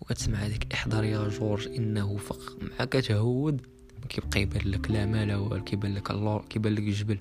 وكتسمع 0.00 0.38
هذيك 0.38 0.72
احذر 0.72 1.04
يا 1.04 1.28
جورج 1.28 1.68
إنه 1.68 2.16
فخ 2.16 2.56
مع 2.60 2.84
كتهود. 2.84 3.60
كيبقى 4.08 4.40
يبان 4.42 4.70
لك 4.70 4.90
لا 4.90 5.06
ما 5.06 5.24
لا 5.24 5.36
والو 5.36 5.64
كيبان 5.64 5.94
لك 5.94 6.10
اللور 6.10 6.44
كيبان 6.50 6.74
لك 6.74 6.82
الجبل. 6.82 7.18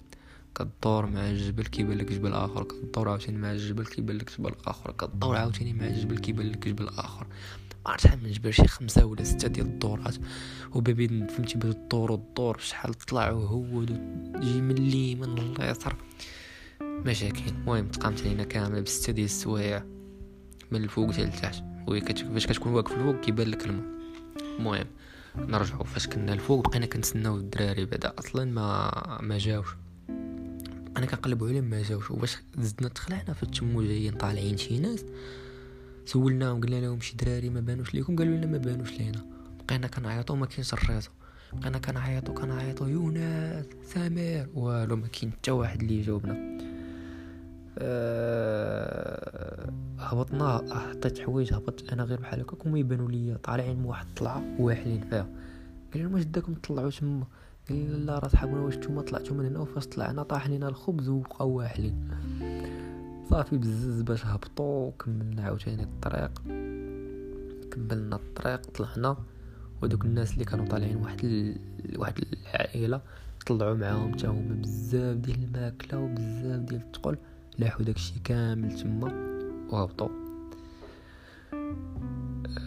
كدور 0.58 1.06
مع 1.06 1.30
الجبل 1.30 1.64
كيبان 1.64 1.98
لك 1.98 2.12
جبل 2.12 2.34
آخر 2.34 2.64
كدور 2.64 3.10
عاوتاني 3.10 3.38
مع 3.38 3.52
الجبل 3.52 3.86
كيبان 3.86 4.18
لك 4.18 4.32
جبل 4.38 4.54
آخر 4.66 4.92
كدور 4.92 5.36
عاوتاني 5.36 5.74
مع 5.74 5.88
الجبل 5.88 6.18
كيبان 6.18 6.52
لك 6.52 6.68
جبل 6.68 6.88
آخر. 6.88 7.28
عرفت 7.86 8.04
شحال 8.04 8.24
من 8.24 8.32
جبل؟ 8.32 8.54
شي 8.54 8.68
خمسة 8.68 9.06
ولا 9.06 9.24
ستة 9.24 9.48
ديال 9.48 9.66
الدورات. 9.66 10.16
وبابين 10.74 11.28
فهمتي 11.28 11.58
باش 11.58 11.76
الدور 11.76 12.12
والدور 12.12 12.58
شحال 12.58 12.94
طلع 12.94 13.32
وهود 13.32 13.92
وجي 14.36 14.62
من 14.62 14.78
اليمين 14.78 15.36
لليسار 15.36 15.96
مشاكل. 16.82 17.48
المهم 17.48 17.88
تقامت 17.88 18.22
علينا 18.22 18.44
كامله 18.44 18.82
بستة 18.82 19.14
ديال 19.14 19.26
السوايع 19.26 19.84
من 20.72 20.84
الفوق 20.84 21.12
حتى 21.12 21.24
لتحت. 21.24 21.64
وهي 21.88 22.02
فاش 22.02 22.48
كتكون 22.48 22.74
واقف 22.74 22.92
الفوق 22.92 23.22
كيبان 23.22 23.48
لك 23.48 23.66
الماء. 23.66 23.86
المهم 24.60 24.88
نرجعوا 25.38 25.84
فاش 25.84 26.08
كنا 26.08 26.34
الفوق 26.34 26.70
بقينا 26.70 26.86
كنتسناو 26.86 27.38
الدراري 27.38 27.86
بعدا. 27.86 28.14
أصلا 28.20 28.46
ما 28.46 28.92
ما 29.22 29.38
جاوش. 29.38 29.68
أنا 30.98 31.06
كنقلبوا 31.06 31.48
عليهم 31.48 31.64
ما 31.64 31.82
جاوش 31.82 32.12
وباش 32.12 32.38
زدنا 32.58 32.90
تخلعنا 32.90 33.34
فتمو 33.34 33.82
جايين 33.82 34.14
طالعين 34.14 34.58
شي 34.58 34.80
ناس. 34.80 35.06
سولناهم 36.06 36.62
قلنا 36.62 36.76
لهم 36.82 37.00
شي 37.00 37.18
دراري 37.18 37.50
ما 37.50 37.60
بانوش 37.60 37.94
ليكم 37.94 38.16
قالوا 38.16 38.38
لنا 38.38 38.46
ما 38.46 38.58
بانوش 38.58 38.92
لينا. 38.92 39.22
بقينا 39.68 39.88
كنعيطوا 39.88 40.36
ما 40.36 40.46
كاينش 40.46 40.74
ال 40.74 40.79
réseau 40.79 41.10
بقينا 41.54 41.78
كنعيطوا 41.78 42.36
كنعيطوا 42.36 42.88
يونس 42.88 43.66
سمير 43.86 44.50
والو 44.54 44.96
ما 44.96 45.08
كاين 45.08 45.32
حتى 45.32 45.52
واحد 45.52 45.82
اللي 45.82 46.00
يجاوبنا 46.00 46.58
أه 47.80 49.72
هبطنا 50.00 50.64
حطيت 50.90 51.20
حوايج 51.20 51.54
هبطت 51.54 51.94
أنا 51.94 52.04
غير 52.04 52.20
بحال 52.20 52.40
هكاك 52.40 52.68
هما 52.68 52.80
يبانوا 52.80 53.12
ليا. 53.12 53.38
طالعين 53.38 53.86
واحد 53.86 54.06
الطلعة 54.08 54.44
واحلين 54.60 55.02
فيها. 55.10 55.28
قال 55.94 56.04
لهم 56.04 56.14
واش 56.14 56.24
داكم 56.24 56.54
تطلعوا 56.54 56.90
تما؟ 56.90 57.28
قال 57.70 58.06
لا 58.06 58.20
راه 58.20 58.28
صحابنا 58.28 58.60
واش 58.60 58.78
نتوما 58.78 59.02
طلعتوا 59.02 59.36
من 59.38 59.46
هنا 59.46 59.60
وفاش 59.60 59.88
طلعنا 59.88 60.24
طاح 60.24 60.48
لينا 60.48 60.68
الخبز 60.68 61.10
وبقاو 61.10 61.50
واحلين 61.50 62.10
صافي 63.30 63.58
بزز 63.58 64.02
باش 64.02 64.26
هبطوا 64.26 64.92
كملنا 64.92 65.42
عاوتاني 65.44 65.84
الطريق. 65.84 66.42
كملنا 67.72 68.16
الطريق 68.16 68.62
طلعنا. 68.62 69.18
ودوك 69.82 70.06
الناس 70.06 70.34
اللي 70.34 70.46
كانوا 70.46 70.66
طالعين 70.66 70.96
واحد 70.96 71.20
ال... 71.24 71.58
واحد 71.98 72.14
العائلة 72.34 73.02
طلعوا 73.48 73.76
معاهم 73.76 74.14
حتى 74.14 74.28
هما 74.28 74.62
بزاف 74.62 75.18
ديال 75.18 75.44
الماكلة 75.44 76.00
وبزاف 76.00 76.60
ديال 76.62 76.82
الثقل 76.82 77.18
لاحو 77.58 77.84
داكشي 77.84 78.20
كامل 78.24 78.80
تما 78.80 79.12
وهبطوا 79.70 80.10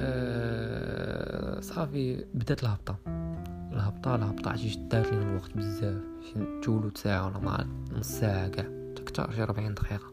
أه 0.00 1.60
صافي 1.60 2.24
بدات 2.34 2.62
الهبطة. 2.62 3.19
الهبطه 4.06 4.50
عرفتي 4.50 4.88
دارت 4.90 5.12
لينا 5.12 5.30
الوقت 5.30 5.56
بزاف 5.56 6.02
شي 6.22 6.60
تولد 6.62 6.98
ساعه 6.98 7.26
ولا 7.26 7.38
ما 7.38 7.66
نص 7.98 8.06
ساعه 8.08 8.48
كاع 8.48 8.64
تكتر 8.96 9.32
شي 9.32 9.42
40 9.42 9.74
دقيقه 9.74 10.12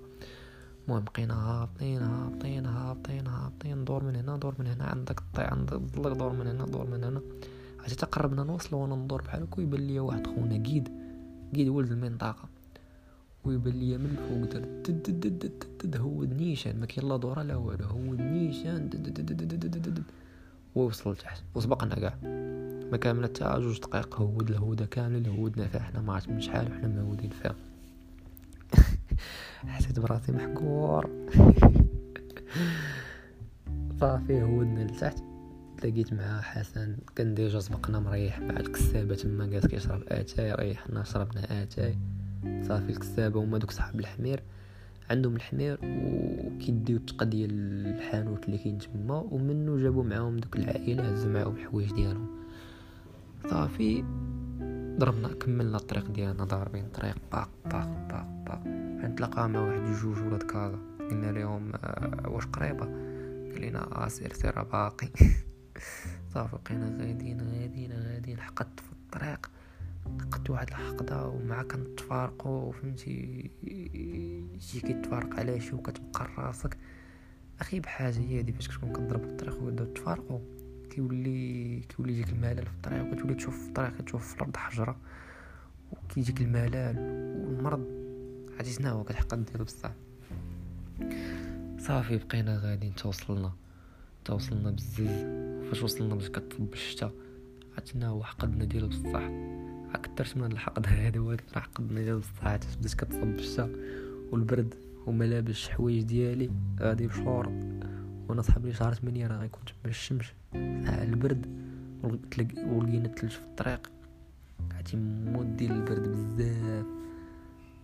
المهم 0.87 1.03
بقينا 1.03 1.33
هابطين 1.33 2.01
هابطين 2.01 2.65
هابطين 2.65 3.27
هابطين 3.27 3.85
دور 3.85 4.03
من 4.03 4.15
هنا 4.15 4.37
دور 4.37 4.55
من 4.59 4.67
هنا 4.67 4.83
عندك 4.83 5.19
طي 5.33 5.41
عند 5.41 5.73
الظلق 5.73 6.13
دور 6.13 6.33
من 6.33 6.47
هنا 6.47 6.65
دور 6.65 6.87
من 6.87 7.03
هنا 7.03 7.21
عرفتي 7.79 7.95
تقربنا 7.95 8.43
نوصلوا 8.43 8.81
وأنا 8.81 8.95
ندور 8.95 9.21
بحال 9.21 9.43
هكا 9.43 9.57
ويبان 9.57 9.87
ليا 9.87 10.01
واحد 10.01 10.27
خونا 10.27 10.63
قيد 10.63 10.89
قيد 11.55 11.67
ولد 11.69 11.91
المنطقة 11.91 12.49
ويبان 13.45 13.73
ليا 13.73 13.97
من 13.97 14.05
الفوق 14.05 14.61
دار 15.83 16.01
هو 16.01 16.23
النيشان 16.23 16.79
ما 16.79 16.85
كاين 16.85 17.09
لا 17.09 17.17
دورة 17.17 17.41
لا 17.41 17.55
والو 17.55 17.85
هو 17.85 18.13
النيشان 18.13 18.89
ووصل 20.75 21.11
لتحت 21.11 21.43
وسبقنا 21.55 21.95
كاع 21.95 22.17
ما 22.91 22.97
كاملة 22.97 23.27
تاع 23.27 23.59
جوج 23.59 23.79
دقائق 23.79 24.15
هود 24.15 24.49
الهودة 24.49 24.85
كاملة 24.85 25.31
هودنا 25.31 25.67
فيها 25.67 25.81
حنا 25.81 26.01
ما 26.01 26.13
عرفت 26.13 26.29
من 26.29 26.41
شحال 26.41 26.71
وحنا 26.71 26.87
مهودين 26.87 27.29
فيها. 27.29 27.55
حسيت 29.67 29.99
براسي 29.99 30.31
محقور. 30.31 31.09
صافي 33.99 34.43
هودنا 34.43 34.83
لتحت. 34.83 35.17
تلاقيت 35.77 36.13
مع 36.13 36.41
حسن. 36.41 36.97
كان 37.15 37.35
déjà 37.35 37.59
سبقنا 37.59 37.99
مريح 37.99 38.39
مع 38.39 38.59
الكسابة 38.59 39.15
تما. 39.15 39.45
جالس 39.45 39.67
كيشرب 39.67 40.03
آتاي 40.07 40.53
ريحنا 40.53 41.03
شربنا 41.03 41.63
آتاي. 41.63 41.97
صافي 42.43 42.89
الكسابة 42.89 43.43
هما 43.43 43.57
دوك 43.57 43.71
صحاب 43.71 43.99
الحمير. 43.99 44.43
عندهم 45.09 45.35
الحمير 45.35 45.79
وكيديو 45.83 46.97
التقدية 46.97 47.25
ديال 47.25 47.51
الحانوت 47.87 48.45
اللي 48.45 48.57
كاين 48.57 48.77
تما. 48.77 49.19
ومنو 49.31 49.77
جابو 49.77 50.03
معاهم 50.03 50.37
دوك 50.37 50.55
العائلة 50.55 51.11
هزو 51.11 51.29
معاهم 51.29 51.55
الحوايج 51.55 51.93
ديالهم. 51.93 52.36
صافي 53.49 54.03
ضربنا 54.99 55.33
كملنا 55.33 55.77
الطريق 55.77 56.11
ديالنا 56.11 56.43
ضاربين 56.43 56.85
الطريق 56.85 57.15
باق 57.31 57.49
باق 57.65 58.07
باق 58.09 58.27
باق 58.45 58.61
نتلاقى 59.05 59.49
مع 59.49 59.59
واحد 59.59 59.95
جوج 60.01 60.17
ولاد 60.19 60.43
كازا 60.43 60.79
قلنا 61.09 61.31
لهم 61.31 61.71
آه 61.75 62.29
واش 62.29 62.45
قريبة؟ 62.45 62.85
قال 62.85 63.61
لنا 63.61 64.03
آه 64.03 64.07
سير 64.07 64.33
سير 64.33 64.63
باقي. 64.63 65.07
صافي 66.33 66.57
بقينا 66.65 66.97
غاديين 66.99 67.41
غاديين 67.41 67.91
غاديين. 67.91 68.39
حقدت 68.39 68.79
في 68.79 68.91
الطريق. 68.91 69.51
لقيت 70.19 70.49
واحد 70.49 70.67
الحقدة 70.67 71.27
ومع 71.27 71.63
كنتفارقو 71.63 72.71
فهمتي؟ 72.71 73.51
شي 74.59 74.79
كيتفارق 74.79 75.39
على 75.39 75.59
شي 75.59 75.75
وكتبقى 75.75 76.27
راسك. 76.37 76.77
أخي 77.61 77.79
بحاجة 77.79 78.19
هي 78.19 78.39
هادي 78.39 78.53
فاش 78.53 78.67
كتكون 78.67 78.93
كضرب 78.93 79.23
الطريق 79.23 79.63
ويبداو 79.63 79.85
تفارقوا 79.85 80.39
كيولي 80.89 81.79
كيولي 81.79 82.13
يجيك 82.13 82.29
الملل 82.29 82.65
في 82.65 82.71
الطريق 82.71 83.03
وكتولي 83.03 83.33
تشوف 83.33 83.61
في 83.61 83.67
الطريق 83.67 84.01
تشوف 84.05 84.27
في 84.27 84.35
الأرض 84.35 84.57
حجرة 84.57 84.97
وكيجيك 85.91 86.41
الملل 86.41 86.97
والمرض 87.45 87.85
عرفتي 88.57 88.71
شنو 88.71 88.89
هو 88.89 89.03
كتحقد 89.03 89.45
ديالو 89.45 89.63
بصح. 89.63 89.91
صافي 91.79 92.17
بقينا 92.17 92.57
غاديين 92.57 92.95
توصلنا 92.95 93.53
توصلنا 94.25 94.71
بزز 94.71 95.07
فاش 95.69 95.83
وصلنا 95.83 96.15
باش 96.15 96.29
كتصب 96.29 96.73
الشتا 96.73 97.11
عرفتنا 97.73 98.07
هو 98.07 98.23
حقدنا 98.23 98.65
ديالو 98.65 98.87
بصح. 98.87 99.29
أكثر 99.95 100.39
من 100.39 100.51
الحقد 100.51 100.87
هذا 100.87 101.19
هو 101.19 101.31
راه 101.31 101.61
حقدنا 101.61 102.01
ديال 102.01 102.19
بصح. 102.19 102.55
بدات 102.55 102.93
كتصب 102.93 103.23
الشتا 103.23 103.69
والبرد 104.31 104.75
وملابس 105.05 105.69
حوايج 105.69 106.03
ديالي 106.03 106.51
غادي 106.79 107.07
بشهور 107.07 107.47
وأنا 108.27 108.41
صاحبي 108.41 108.73
شهر 108.73 108.93
8 108.93 109.27
راه 109.27 109.37
غيكون 109.37 109.61
تما 109.65 109.91
الشمس. 109.91 110.25
البرد 110.55 111.45
ولقينا 112.03 113.05
الثلج 113.05 113.31
في 113.31 113.43
الطريق. 113.45 113.91
عرفتي 114.71 114.97
مود 114.97 115.57
ديال 115.57 115.71
البرد 115.71 116.07
بزاف. 116.07 116.85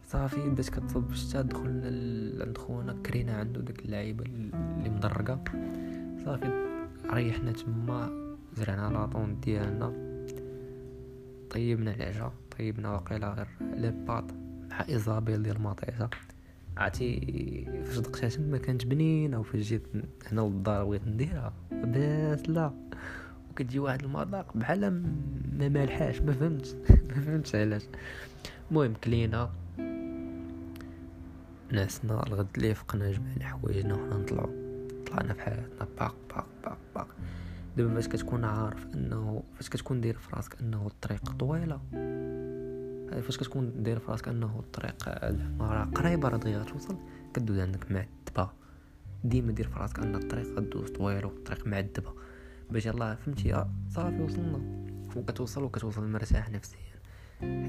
صافي 0.06 0.50
بدات 0.50 0.70
كتصب 0.70 1.12
الشتا 1.12 1.42
دخلنا 1.42 2.44
عند 2.46 2.58
خونا 2.58 2.94
كرينا 3.06 3.34
عنده 3.34 3.62
داك 3.62 3.86
اللعيبة 3.86 4.26
اللي 4.26 4.90
مدرقة. 4.90 5.44
صافي 6.26 6.78
ريحنا 7.14 7.52
تما 7.52 8.10
زرعنا 8.54 8.94
لاطون 8.94 9.40
ديالنا. 9.40 10.14
طيبنا 11.50 11.96
العجا 11.96 12.32
طيبنا 12.58 12.92
واقيلا 12.92 13.34
غير 13.34 13.48
لي 13.62 13.92
باط 13.92 14.24
مع 14.72 14.86
إيزابيل 14.90 15.44
ديال 15.44 15.56
المطيشه 15.56 16.10
عرفتي 16.78 17.66
فاش 17.86 17.98
دقتها 17.98 18.30
تما 18.30 18.58
كانت 18.58 18.86
بنينة 18.86 19.40
وفاش 19.40 19.62
جيت 19.62 19.88
هنا 20.32 20.42
للدار 20.42 20.86
بغيت 20.86 21.08
نديرها. 21.08 21.54
بس 21.84 22.50
لا. 22.50 22.72
وكتجي 23.52 23.80
واحد 23.80 24.04
المذاق 24.04 24.58
بحال 24.58 25.04
ما 25.58 25.70
مالحاش 25.70 26.22
ما 26.22 26.34
فهمتش 26.34 26.74
ما 27.10 27.22
فهمتش 27.26 27.56
علاش. 27.56 27.84
المهم 28.72 28.94
كلينا 29.04 29.50
ناسنا 31.72 32.28
الغد 32.28 32.48
اللي 32.56 32.76
فقنا 32.76 33.12
جمعنا 33.12 33.46
حوايجنا 33.46 33.94
وحنا 33.94 34.18
نطلعو. 34.18 34.50
طلعنا 35.08 35.34
في 35.34 35.42
حياتنا 35.42 35.88
باق 36.00 36.16
باق 36.30 36.46
باق 36.64 36.78
باق. 36.96 37.08
دابا 37.78 37.94
فاش 37.94 38.08
كتكون 38.08 38.44
عارف 38.44 38.86
انه 38.96 39.44
فاش 39.56 39.70
كتكون 39.70 40.02
داير 40.02 40.18
في 40.18 40.36
راسك 40.36 40.56
انه 40.62 40.88
الطريق 40.88 41.32
طويلة 41.32 41.80
فاش 43.22 43.38
كتكون 43.38 43.84
داير 43.84 44.00
في 44.00 44.12
راسك 44.12 44.28
انه 44.28 44.60
الطريق 44.60 45.10
راه 45.60 45.84
قريبة 45.96 46.30
راه 46.30 46.38
دغيا 46.38 46.60
غتوصل 46.60 46.96
كدوز 47.34 47.60
عندك 47.60 47.92
معذبه 47.92 48.52
ديما 49.24 49.52
دير 49.52 49.68
في 49.68 49.80
راسك 49.80 50.00
ان 50.00 50.16
الطريق 50.16 50.48
غدوز 50.48 50.90
طويل 50.90 51.26
والطريق 51.26 51.68
معذبة. 51.68 52.14
باش 52.72 52.86
يلاه 52.86 53.16
فهمتي؟ 53.16 53.66
صافي 53.90 54.22
وصلنا. 54.22 54.84
وكتوصل 55.16 55.64
وكتوصل 55.64 56.08
مرتاح 56.08 56.50
نفسيا. 56.50 56.78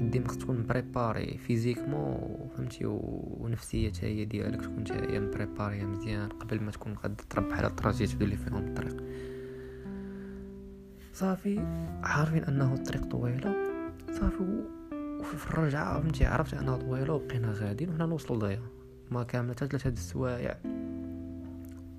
ديما 0.09 0.27
خصك 0.27 0.41
تكون 0.41 0.65
préparé 0.65 1.37
physiquement 1.37 2.49
فهمتي؟ 2.57 2.85
ونفسية 2.85 3.91
هي 4.01 4.25
ديالك 4.25 4.61
تكون 4.61 4.83
هي 4.91 5.19
م 5.19 5.27
préparé 5.27 5.85
مزيان 5.85 6.29
قبل 6.29 6.61
ما 6.61 6.71
تكون 6.71 6.93
غادي 7.03 7.23
تربح 7.29 7.57
على 7.57 7.67
ال 7.67 7.74
trajets 7.74 8.21
اللي 8.21 8.37
فيهم 8.37 8.67
الطريق. 8.67 9.03
صافي. 11.13 11.59
عارفين 12.03 12.43
أنه 12.43 12.73
الطريق 12.73 13.05
طويلة؟ 13.05 13.55
صافي. 14.11 14.63
وفي 15.19 15.47
الرجعة 15.47 16.01
فهمتي؟ 16.01 16.25
عرفت 16.25 16.53
أنها 16.53 16.77
طويلة 16.77 17.13
وبقينا 17.13 17.51
غاديين 17.51 17.89
وحنا 17.89 18.05
نوصلوا 18.05 18.39
دغيا 18.39 18.61
ما 19.11 19.23
كاملة 19.23 19.53
حتى 19.53 19.67
ثلاثة 19.67 19.89
السوايع. 19.89 20.74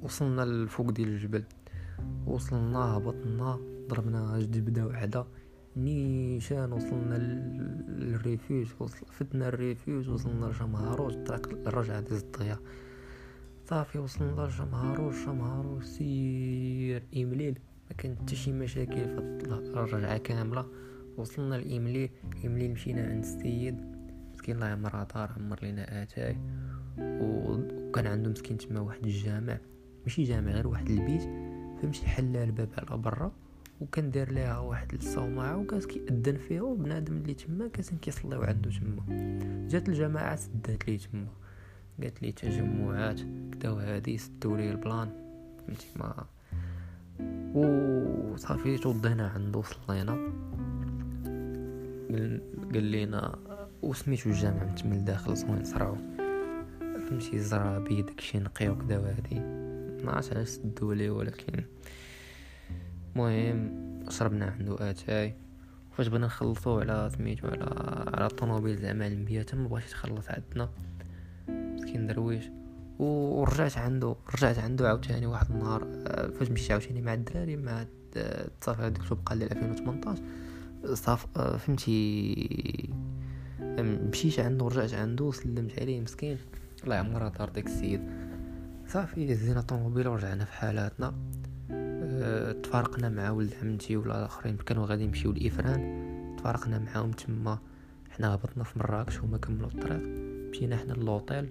وصلنا 0.07 0.43
للفوق 0.43 0.91
ديال 0.91 1.09
الجبل. 1.09 1.45
وصلنا 2.27 2.79
هبطنا 2.79 3.59
ضربنا 3.89 4.39
جبده 4.41 4.87
وحدة. 4.87 5.27
نيشان 5.77 6.73
وصلنا 6.73 7.19
لل 7.89 8.08
refuge 8.08 8.67
وصل 8.81 9.07
فتنا 9.07 9.49
ال 9.49 9.58
refuge 9.58 10.09
وصلنا 10.09 10.47
لشمهاروج 10.47 11.13
الطريق 11.13 11.69
الرجعة 11.69 12.01
دازت 12.01 12.23
دغيا 12.25 12.59
صافي 13.65 13.99
وصلنا 13.99 14.47
لشمهاروج 14.47 15.15
شمهاروج 15.15 15.83
سير 15.83 17.03
إمليل 17.17 17.59
ما 17.91 17.97
كانت 17.99 18.21
حتى 18.23 18.37
شي 18.37 18.53
مشاكل 18.53 18.95
في 18.95 19.51
الرجعة 19.75 20.19
كاملة. 20.19 20.67
وصلنا 21.17 21.55
لإمليل 21.55 22.11
إمليل 22.45 22.71
مشينا 22.71 23.07
عند 23.07 23.25
السيد. 23.25 23.77
مسكين 24.33 24.55
الله 24.55 24.67
يعمر 24.67 25.07
دار 25.15 25.33
عمر 25.37 25.59
لينا 25.63 26.03
آتاي. 26.03 26.37
وكان 26.99 28.07
عنده 28.07 28.31
مسكين 28.31 28.59
تما 28.59 28.81
واحد 28.81 29.05
الجامع. 29.05 29.59
ماشي 30.07 30.25
جامع 30.25 30.53
غير 30.53 30.67
واحد 30.67 30.91
البيت 30.91 31.23
فهمتي 31.83 32.07
حل 32.07 32.37
الباب 32.37 32.69
على 32.79 32.99
برا 33.01 33.33
وكان 33.81 34.11
دار 34.11 34.33
ليها 34.33 34.59
واحد 34.59 34.95
الصومعة 34.95 35.57
وكان 35.57 35.81
كيأذن 35.81 36.37
فيها 36.37 36.63
وبنادم 36.63 37.17
اللي 37.17 37.35
تما 37.35 37.69
كان 37.69 37.99
كيصليو 38.03 38.43
عنده 38.43 38.71
تما. 38.71 39.03
جات 39.69 39.89
الجماعة 39.89 40.37
سدات 40.37 40.89
لي 40.89 40.99
تما 40.99 41.27
قالت 42.03 42.23
لي 42.23 42.33
تجمعات 42.33 43.21
كدا 43.53 43.71
وهادي 43.71 44.19
سدوا 44.19 44.57
لي 44.57 44.71
ال 44.71 44.79
plan 44.79 45.11
فهمتي 45.59 45.87
ما 45.97 46.27
وصافي 47.55 48.79
توضينا 48.79 49.29
عنده 49.29 49.63
صلينا. 49.63 50.13
قال 52.73 52.83
لينا 52.83 53.39
وسميتو 53.83 54.31
الجامع 54.31 54.65
من 54.65 54.75
تما 54.75 54.95
لداخل 54.95 55.37
زوين 55.37 55.65
صراو. 55.65 55.97
فهمتي 56.79 57.39
زرابي 57.39 58.03
داكشي 58.03 58.39
نقي 58.39 58.69
وكدا 58.69 58.99
وهادي. 58.99 59.67
ما 60.07 60.13
عرفتش 60.13 60.33
علاش 60.33 60.49
سدوا 60.49 60.95
لي 60.95 61.11
ولكن 61.11 61.65
المهم 63.17 63.87
شربنا 64.11 64.47
عنده 64.47 64.91
آتاي. 64.91 65.35
فاش 65.93 66.09
بغينا 66.09 66.27
نخلصو 66.27 66.81
على 66.81 67.11
سميتو 67.17 67.49
على 67.49 67.65
على 68.15 68.27
الطوموبيل 68.27 68.77
زعما 68.77 69.07
المية 69.07 69.47
ما 69.53 69.69
بغاش 69.69 69.87
يتخلص 69.87 70.27
عندنا. 70.31 70.69
مسكين 71.49 72.07
درويش. 72.07 72.45
ورجعت 72.99 73.79
عنده 73.79 74.17
رجعت 74.35 74.59
عنده 74.59 74.89
عاوتاني 74.89 75.27
واحد 75.27 75.51
النهار. 75.51 75.87
آه، 76.07 76.31
فاش 76.31 76.51
مشيت 76.51 76.71
عاوتاني 76.71 77.03
مع 77.03 77.15
الدراري 77.15 77.57
مع 77.57 77.87
التصافي 78.17 78.83
هذيك 78.83 79.03
تبقى 79.09 79.39
ديال 79.39 79.53
2018 79.53 80.23
صاف 80.95 81.27
آه، 81.37 81.57
فهمتي؟ 81.57 82.91
مشيت 83.79 84.41
عنده 84.41 84.65
ورجعت 84.65 84.95
عنده 84.95 85.33
سلمت 85.33 85.79
عليه 85.79 86.01
مسكين. 86.01 86.39
الله 86.85 86.95
يعمرها 86.95 87.29
دار 87.29 87.49
داك 87.49 87.67
السيد. 87.67 88.26
صافي 88.89 89.33
هزينا 89.33 89.61
الطوموبيل 89.61 90.09
ورجعنا 90.09 90.45
في 90.45 90.53
حالاتنا. 90.53 91.15
أه 91.71 92.53
تفارقنا 92.53 93.09
مع 93.09 93.31
ولد 93.31 93.55
عمتي 93.63 93.97
ولا 93.97 94.19
الاخرين 94.19 94.57
كانوا 94.57 94.87
غادي 94.87 95.05
يمشيو 95.05 95.33
لإفران. 95.33 96.37
تفارقنا 96.39 96.79
معاهم 96.79 97.11
تما. 97.11 97.59
حنا 98.11 98.35
هبطنا 98.35 98.65
في 98.65 98.79
مراكش 98.79 99.19
هما 99.19 99.39
كملوا 99.39 99.69
الطريق. 99.69 100.03
مشينا 100.51 100.77
حنا 100.77 100.93
للوطيل 100.93 101.49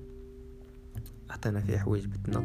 عطينا 1.30 1.60
فيه 1.62 1.78
حوايج 1.78 2.06
بتنا. 2.06 2.40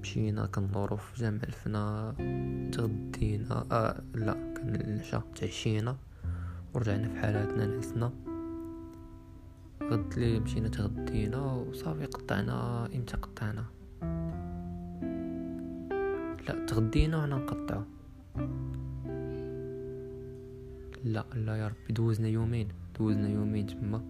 مشينا 0.00 0.46
كندورو 0.46 0.96
في 0.96 1.20
جامع 1.20 1.42
الفنا 1.42 2.14
تغدينا. 2.72 3.66
آه 3.72 4.02
لا 4.14 4.32
كان 4.32 4.74
العشاء 4.74 5.22
تعشينا 5.36 5.96
ورجعنا 6.74 7.08
في 7.08 7.18
حالاتنا 7.18 7.66
نعسنا 7.66 8.12
غد 9.82 10.14
لي 10.16 10.40
مشينا 10.40 10.68
تغدينا. 10.68 11.38
وصافي 11.38 12.04
قطعنا 12.04 12.86
إمتى 12.94 13.16
قطعنا. 13.16 13.64
لا 16.48 16.66
تغدينا 16.66 17.18
وحنا 17.18 17.36
نقطعو 17.36 17.82
لا 21.04 21.24
لا 21.34 21.56
يا 21.56 21.68
ربي 21.68 21.92
دوزنا 21.92 22.28
يومين 22.28 22.68
دوزنا 22.98 23.28
يومين 23.28 23.66
تما. 23.66 24.02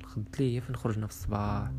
الغد 0.00 0.28
لي 0.38 0.60
فين 0.60 0.76
خرجنا 0.76 1.06
في 1.06 1.12
الصباح. 1.12 1.72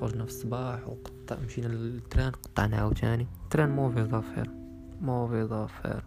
خرجنا 0.00 0.24
في 0.24 0.30
الصباح 0.30 0.88
وقطع 0.88 1.36
مشينا 1.46 1.66
للتران 1.66 2.30
قطعنا 2.30 2.76
عاوتاني. 2.76 3.26
تران 3.50 3.70
موفي 3.70 4.04
زافير 4.04 4.50
موفي 5.00 5.46
زافير 5.46 6.04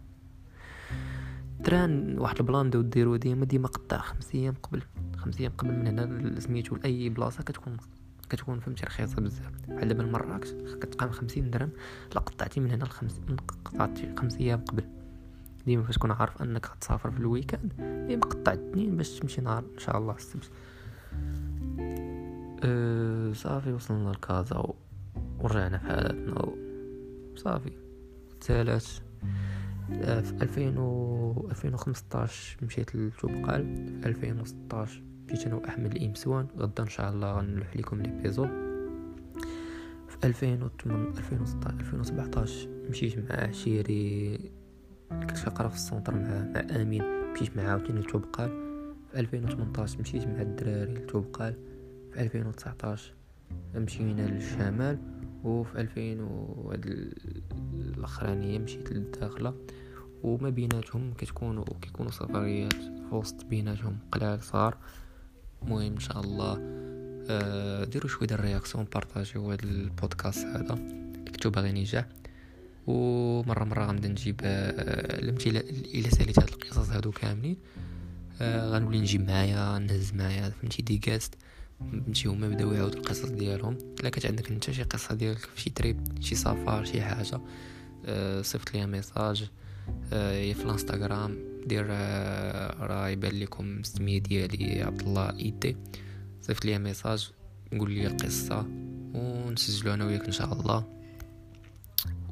تران 1.63 2.19
واحد 2.19 2.39
البلان 2.39 2.69
دو 2.69 2.81
ديرو 2.81 3.15
ديما 3.15 3.45
ديما 3.45 3.67
قطع 3.67 3.97
خمس 3.97 4.35
أيام 4.35 4.53
قبل 4.63 4.81
خمس 5.17 5.39
أيام 5.39 5.51
قبل 5.57 5.71
من 5.71 5.87
هنا 5.87 6.39
سميتو 6.39 6.75
لأي 6.75 7.09
بلاصة 7.09 7.43
كتكون 7.43 7.77
كتكون 8.33 8.59
فهمتي 8.59 8.85
رخيصة 8.85 9.21
بزاف. 9.21 9.51
بحال 9.67 9.87
دابا 9.87 10.05
مراكش 10.05 10.51
كتقام 10.51 11.11
خمسين 11.11 11.51
درهم 11.51 11.69
لا 12.15 12.19
قطعتي 12.19 12.59
من 12.59 12.71
هنا 12.71 12.83
لخمس 12.83 13.19
من 13.29 13.37
قطعتي 13.65 14.15
خمس 14.17 14.35
أيام 14.35 14.65
قبل. 14.65 14.83
ديما 15.65 15.83
فاش 15.83 15.97
كون 15.97 16.11
عارف 16.11 16.41
أنك 16.41 16.67
غتسافر 16.67 17.11
في 17.11 17.19
الويكاند 17.19 17.73
ديما 18.07 18.21
قطع 18.21 18.53
الاثنين 18.53 18.97
باش 18.97 19.19
تمشي 19.19 19.41
نهار 19.41 19.63
إن 19.73 19.79
شاء 19.79 19.97
الله 19.97 20.15
السبت. 20.15 20.51
أه 22.63 23.33
صافي 23.33 23.73
وصلنا 23.73 24.09
لكازا 24.09 24.57
و... 24.57 24.75
ورجعنا 25.39 25.77
في 25.77 25.87
حالاتنا 25.87 26.41
و... 26.41 26.57
صافي. 27.35 27.71
الثالث 28.31 28.99
آه، 29.91 30.21
في 30.21 30.69
و 30.79 31.49
2015 31.51 32.57
مشيت 32.61 32.95
لتوبقال 32.95 33.75
في 34.01 34.09
2016 34.09 35.12
كنت 35.29 35.45
أنا 35.47 35.55
واحمد 35.55 35.95
الامسوان 35.95 36.47
غدا 36.57 36.83
إن 36.83 36.89
شاء 36.89 37.09
الله 37.09 37.33
غنلوح 37.33 37.77
لكم 37.77 38.01
لي 38.01 38.09
في 40.07 40.27
2018 40.27 41.17
2016 41.17 41.79
2017 41.79 42.69
مشيت 42.89 43.17
مع 43.17 43.35
عشيري 43.35 44.39
كنت 45.09 45.39
كنقرا 45.45 45.67
في 45.67 45.75
السونتر 45.75 46.15
مع 46.15 46.43
مع 46.55 46.81
أمين. 46.81 47.03
مشيت 47.33 47.57
مع 47.57 47.63
عاوتاني 47.63 47.99
لتوبقال. 47.99 48.49
في 49.11 49.19
2018 49.19 49.99
مشيت 50.01 50.27
مع 50.27 50.41
الدراري 50.41 50.93
لتوبقال. 50.93 51.55
في 52.11 52.21
2019 52.21 53.13
مشينا 53.75 54.21
للشمال. 54.21 54.97
وفي 55.43 55.81
2000 55.81 56.21
وهاد 56.21 57.13
الأخرانية 57.73 58.59
مشيت 58.59 58.91
للداخلة. 58.91 59.53
وما 60.23 60.49
بيناتهم 60.49 61.13
كتكونوا 61.13 61.65
كيكونوا 61.81 62.11
سفريات 62.11 62.73
في 62.73 63.15
وسط 63.15 63.45
بيناتهم 63.45 63.97
قلال 64.11 64.43
صغار 64.43 64.77
المهم 65.63 65.93
ان 65.93 65.99
شاء 65.99 66.19
الله 66.19 66.57
آه 67.29 67.83
ديروا 67.83 68.09
شوية 68.09 68.27
ديال 68.27 68.39
ال 68.39 68.44
réaction 68.44 68.85
بارطاجيو 68.93 69.51
هذا 69.51 69.63
البودكاست 69.63 70.45
هذا. 70.45 70.75
كتبتو 71.25 71.49
باغي 71.49 71.71
نجاح 71.71 72.05
ومرة 72.87 73.63
مرة 73.63 73.85
غنبدا 73.85 74.07
نجيب 74.07 74.41
آه 74.43 75.19
إلى 75.95 76.09
ساليت 76.09 76.39
هاد 76.39 76.49
القصص 76.49 76.89
هادو 76.89 77.11
كاملين 77.11 77.57
آه 78.41 78.69
غنولي 78.69 78.99
نجيب 78.99 79.27
معايا 79.27 79.79
نهز 79.79 80.13
معايا 80.13 80.49
فهمتي 80.49 80.81
des 80.81 80.97
guests. 80.97 81.33
فهمتي 81.79 82.27
هما 82.27 82.49
بداو 82.49 82.73
يعاودوا 82.73 82.99
القصص 82.99 83.25
ديالهم. 83.25 83.77
إلا 83.99 84.09
كانت 84.09 84.25
عندك 84.25 84.51
انت 84.51 84.71
شي 84.71 84.83
قصة 84.83 85.15
ديالك 85.15 85.37
في 85.55 85.61
شي 85.61 85.69
trip 85.69 85.99
شي 86.19 86.35
سفر 86.35 86.85
شي 86.85 87.01
حاجة 87.01 87.41
صيفط 88.41 88.73
ليا 88.73 88.85
message 88.85 89.49
هي 90.11 90.53
في 90.53 90.63
الانستغرام. 90.65 91.52
دير 91.67 91.85
آه، 91.89 92.85
راه 92.85 93.09
يبان 93.09 93.39
لكم 93.39 93.79
السميه 93.79 94.19
ديالي 94.19 94.83
عبد 94.83 95.01
الله 95.01 95.29
إيدي. 95.39 95.77
صيفط 96.41 96.65
لي 96.65 96.79
ميساج 96.79 97.31
قول 97.79 97.91
لي 97.91 98.07
القصة 98.07 98.65
ونسجلو 99.13 99.93
أنا 99.93 100.05
وياك 100.05 100.25
إن 100.25 100.31
شاء 100.31 100.53
الله. 100.53 100.85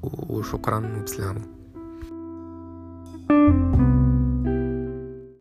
وشكرا 0.03 0.97
وبسلامة. 0.99 1.41
thank 3.31 3.55
you 3.55 3.70